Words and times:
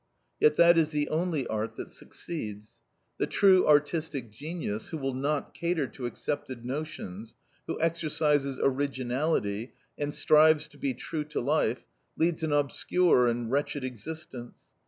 Yet 0.39 0.55
that 0.55 0.79
is 0.79 0.89
the 0.89 1.09
only 1.09 1.45
art 1.45 1.75
that 1.75 1.91
succeeds. 1.91 2.81
The 3.19 3.27
true 3.27 3.67
artistic 3.67 4.31
genius, 4.31 4.87
who 4.87 4.97
will 4.97 5.13
not 5.13 5.53
cater 5.53 5.85
to 5.89 6.07
accepted 6.07 6.65
notions, 6.65 7.35
who 7.67 7.79
exercises 7.79 8.59
originality, 8.59 9.73
and 9.99 10.11
strives 10.11 10.67
to 10.69 10.79
be 10.79 10.95
true 10.95 11.25
to 11.25 11.39
life, 11.39 11.85
leads 12.17 12.41
an 12.41 12.51
obscure 12.51 13.27
and 13.27 13.51
wretched 13.51 13.83
existence. 13.83 14.71